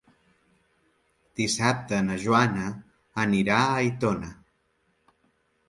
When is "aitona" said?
3.85-4.35